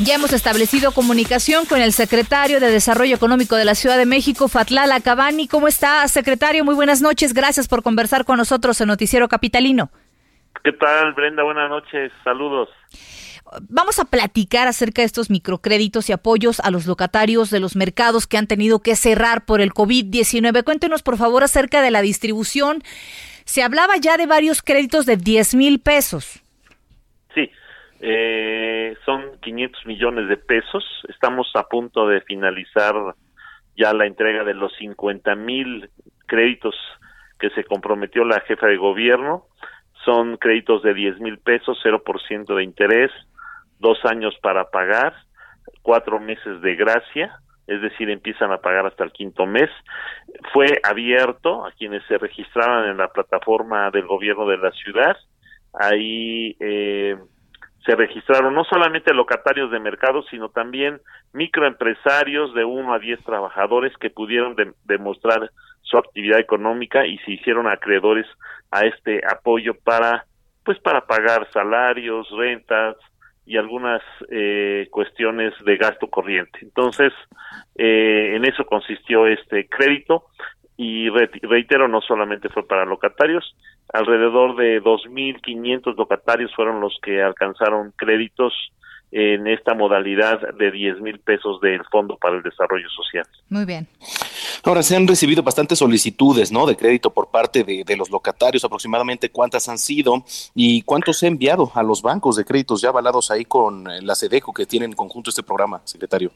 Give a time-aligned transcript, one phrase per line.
[0.00, 4.46] Ya hemos establecido comunicación con el secretario de Desarrollo Económico de la Ciudad de México,
[4.46, 5.48] Fatlala Cabani.
[5.48, 6.64] ¿Cómo está, secretario?
[6.64, 7.34] Muy buenas noches.
[7.34, 9.90] Gracias por conversar con nosotros en Noticiero Capitalino.
[10.62, 11.42] ¿Qué tal, Brenda?
[11.42, 12.12] Buenas noches.
[12.22, 12.68] Saludos.
[13.68, 18.28] Vamos a platicar acerca de estos microcréditos y apoyos a los locatarios de los mercados
[18.28, 20.62] que han tenido que cerrar por el COVID-19.
[20.62, 22.84] Cuéntenos, por favor, acerca de la distribución.
[23.46, 26.40] Se hablaba ya de varios créditos de 10 mil pesos.
[28.00, 30.84] Eh, son 500 millones de pesos.
[31.08, 32.94] Estamos a punto de finalizar
[33.76, 35.90] ya la entrega de los 50 mil
[36.26, 36.74] créditos
[37.38, 39.44] que se comprometió la jefa de gobierno.
[40.04, 43.10] Son créditos de 10 mil pesos, 0% de interés,
[43.78, 45.14] dos años para pagar,
[45.82, 49.70] cuatro meses de gracia, es decir, empiezan a pagar hasta el quinto mes.
[50.52, 55.16] Fue abierto a quienes se registraban en la plataforma del gobierno de la ciudad.
[55.74, 57.16] Ahí eh,
[57.88, 61.00] se registraron no solamente locatarios de mercado, sino también
[61.32, 65.50] microempresarios de uno a diez trabajadores que pudieron demostrar
[65.80, 68.26] su actividad económica y se hicieron acreedores
[68.70, 70.26] a este apoyo para
[70.64, 72.96] pues para pagar salarios, rentas
[73.46, 76.58] y algunas eh, cuestiones de gasto corriente.
[76.60, 77.14] Entonces,
[77.74, 80.26] eh, en eso consistió este crédito
[80.80, 83.52] y reitero, no solamente fue para locatarios,
[83.92, 88.54] alrededor de 2.500 locatarios fueron los que alcanzaron créditos
[89.10, 93.26] en esta modalidad de 10 mil pesos del Fondo para el Desarrollo Social.
[93.48, 93.88] Muy bien.
[94.62, 96.64] Ahora, se han recibido bastantes solicitudes ¿no?
[96.64, 100.22] de crédito por parte de, de, los locatarios, aproximadamente cuántas han sido
[100.54, 104.14] y cuántos se ha enviado a los bancos de créditos ya avalados ahí con la
[104.14, 106.30] SEDECO que tienen en conjunto este programa, secretario.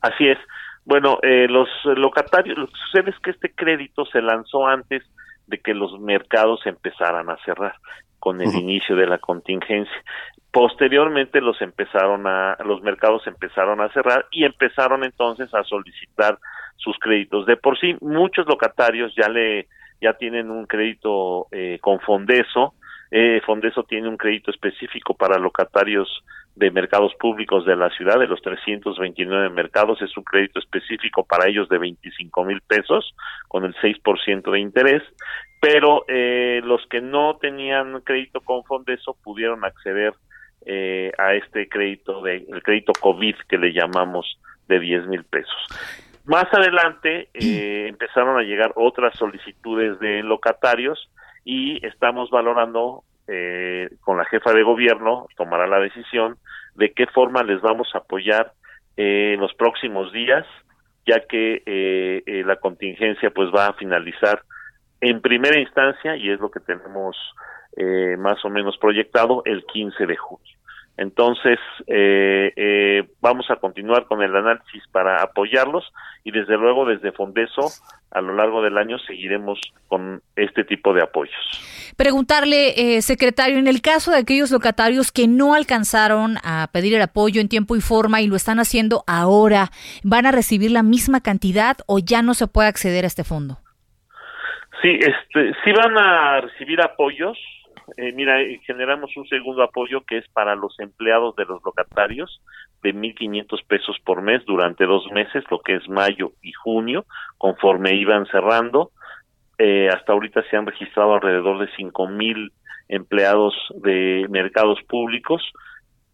[0.00, 0.38] Así es.
[0.84, 5.02] Bueno, eh, los locatarios, lo que sucede es que este crédito se lanzó antes
[5.46, 7.74] de que los mercados empezaran a cerrar
[8.18, 10.04] con el inicio de la contingencia.
[10.52, 16.38] Posteriormente los empezaron a los mercados empezaron a cerrar y empezaron entonces a solicitar
[16.76, 17.46] sus créditos.
[17.46, 19.66] De por sí muchos locatarios ya le
[20.00, 22.74] ya tienen un crédito eh, con Fondeso.
[23.14, 26.24] Eh, Fondeso tiene un crédito específico para locatarios
[26.56, 31.46] de mercados públicos de la ciudad, de los 329 mercados, es un crédito específico para
[31.46, 33.14] ellos de 25 mil pesos
[33.48, 35.02] con el 6% de interés,
[35.60, 40.14] pero eh, los que no tenían crédito con Fondeso pudieron acceder
[40.64, 45.66] eh, a este crédito, de, el crédito COVID que le llamamos de 10 mil pesos.
[46.24, 51.10] Más adelante eh, empezaron a llegar otras solicitudes de locatarios
[51.44, 56.36] y estamos valorando eh, con la jefa de gobierno, tomará la decisión
[56.74, 58.52] de qué forma les vamos a apoyar
[58.96, 60.46] eh, en los próximos días,
[61.06, 64.42] ya que eh, eh, la contingencia pues va a finalizar
[65.00, 67.16] en primera instancia, y es lo que tenemos
[67.76, 70.56] eh, más o menos proyectado, el 15 de junio.
[71.02, 71.58] Entonces,
[71.88, 75.92] eh, eh, vamos a continuar con el análisis para apoyarlos
[76.22, 77.68] y desde luego desde Fondeso
[78.12, 79.58] a lo largo del año seguiremos
[79.88, 81.34] con este tipo de apoyos.
[81.96, 87.02] Preguntarle, eh, secretario, en el caso de aquellos locatarios que no alcanzaron a pedir el
[87.02, 89.70] apoyo en tiempo y forma y lo están haciendo ahora,
[90.04, 93.58] ¿van a recibir la misma cantidad o ya no se puede acceder a este fondo?
[94.82, 97.38] Sí, este, sí van a recibir apoyos,
[97.96, 102.40] eh, mira, generamos un segundo apoyo que es para los empleados de los locatarios
[102.82, 107.04] de 1.500 pesos por mes durante dos meses, lo que es mayo y junio,
[107.38, 108.90] conforme iban cerrando.
[109.58, 112.50] Eh, hasta ahorita se han registrado alrededor de 5.000
[112.88, 115.42] empleados de mercados públicos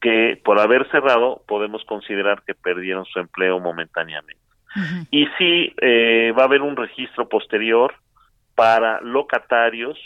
[0.00, 4.40] que por haber cerrado podemos considerar que perdieron su empleo momentáneamente.
[5.10, 7.94] Y sí, eh, va a haber un registro posterior
[8.54, 9.98] para locatarios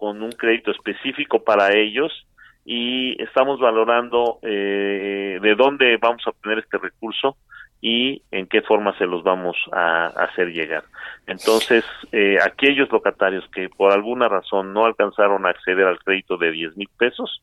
[0.00, 2.26] con un crédito específico para ellos
[2.64, 7.36] y estamos valorando eh, de dónde vamos a obtener este recurso
[7.82, 10.84] y en qué forma se los vamos a, hacer llegar.
[11.26, 16.50] Entonces, eh, aquellos locatarios que por alguna razón no alcanzaron a acceder al crédito de
[16.50, 17.42] 10 mil pesos,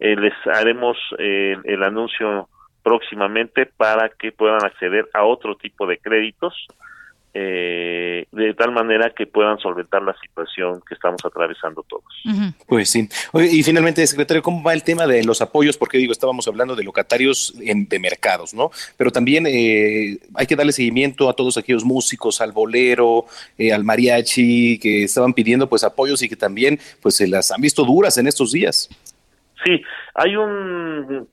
[0.00, 2.48] eh, les haremos eh, el anuncio
[2.82, 6.66] próximamente para que puedan acceder a otro tipo de créditos
[7.36, 12.04] eh, de tal manera que puedan solventar la situación que estamos atravesando todos.
[12.68, 13.08] Pues sí.
[13.50, 15.76] y finalmente, secretario, ¿cómo va el tema de los apoyos?
[15.76, 18.70] Porque digo, estábamos hablando de locatarios en, de mercados, ¿no?
[18.96, 23.24] Pero también eh, hay que darle seguimiento a todos aquellos músicos, al bolero,
[23.58, 27.60] eh, al mariachi, que estaban pidiendo pues apoyos y que también pues se las han
[27.60, 28.88] visto duras en estos días.
[29.64, 29.82] Sí,
[30.14, 31.26] hay un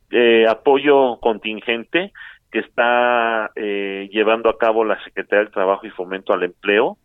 [0.50, 2.12] apoyo contingente
[2.52, 6.98] que está eh, llevando a cabo la Secretaría del Trabajo y Fomento al Empleo.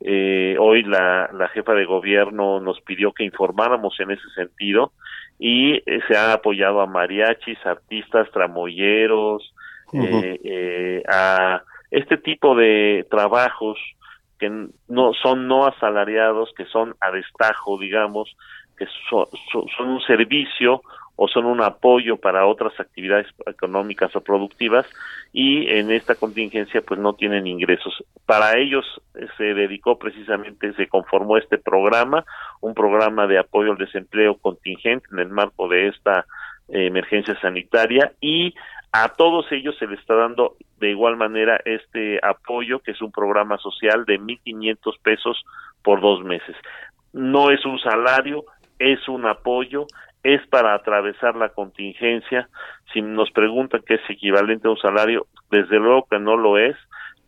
[0.00, 4.92] Eh, hoy la, la, jefa de gobierno nos pidió que informáramos en ese sentido
[5.38, 9.54] y eh, se ha apoyado a mariachis, artistas, tramoyeros,
[11.06, 13.78] a este tipo de trabajos
[14.40, 14.50] que
[14.88, 18.34] no son no asalariados, que son a destajo, digamos,
[18.76, 20.82] que son un servicio
[21.16, 24.86] o son un apoyo para otras actividades económicas o productivas
[25.32, 28.04] y en esta contingencia pues no tienen ingresos.
[28.26, 28.84] Para ellos
[29.14, 32.24] eh, se dedicó precisamente, se conformó este programa,
[32.60, 36.26] un programa de apoyo al desempleo contingente en el marco de esta
[36.68, 38.54] eh, emergencia sanitaria y
[38.92, 43.10] a todos ellos se les está dando de igual manera este apoyo que es un
[43.10, 45.44] programa social de 1.500 pesos
[45.82, 46.56] por dos meses.
[47.12, 48.44] No es un salario,
[48.78, 49.86] es un apoyo,
[50.24, 52.48] es para atravesar la contingencia.
[52.92, 56.76] Si nos preguntan qué es equivalente a un salario, desde luego que no lo es.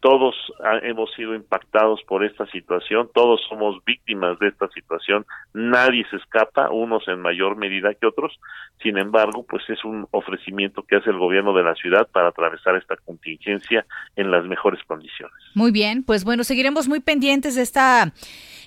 [0.00, 0.34] Todos
[0.82, 6.70] hemos sido impactados por esta situación, todos somos víctimas de esta situación, nadie se escapa,
[6.70, 8.38] unos en mayor medida que otros.
[8.82, 12.76] Sin embargo, pues es un ofrecimiento que hace el gobierno de la ciudad para atravesar
[12.76, 15.36] esta contingencia en las mejores condiciones.
[15.54, 18.12] Muy bien, pues bueno, seguiremos muy pendientes de esta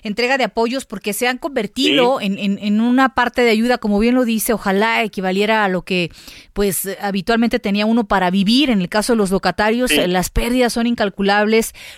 [0.02, 4.14] entrega de apoyos porque se han convertido en, en, una parte de ayuda, como bien
[4.14, 6.10] lo dice, ojalá equivaliera a lo que
[6.52, 8.70] pues habitualmente tenía uno para vivir.
[8.70, 11.19] En el caso de los locatarios, las pérdidas son incalculables,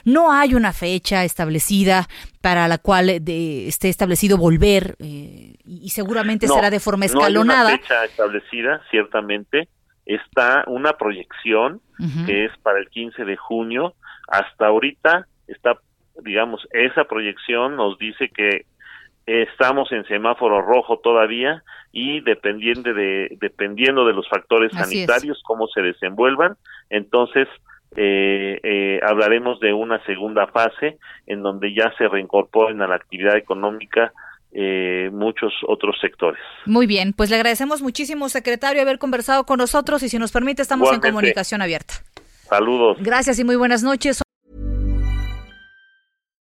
[0.05, 2.09] no hay una fecha establecida
[2.41, 7.63] para la cual de, esté establecido volver eh, y seguramente será de forma escalonada.
[7.63, 9.69] No hay una fecha establecida, ciertamente.
[10.05, 11.81] Está una proyección
[12.27, 13.95] que es para el 15 de junio.
[14.27, 15.79] Hasta ahorita está
[16.21, 18.67] digamos, esa proyección nos dice que
[19.27, 25.81] estamos en semáforo rojo todavía y dependiendo de dependiendo de los factores sanitarios cómo se
[25.81, 26.57] desenvuelvan
[26.91, 27.47] entonces
[27.97, 33.37] eh, eh, hablaremos de una segunda fase en donde ya se reincorporen a la actividad
[33.37, 34.13] económica
[34.53, 36.41] eh, muchos otros sectores.
[36.67, 40.63] Muy bien, pues le agradecemos muchísimo, secretario, haber conversado con nosotros y si nos permite
[40.63, 41.95] estamos en comunicación abierta.
[42.49, 42.99] Saludos.
[43.01, 44.22] Gracias y muy buenas noches.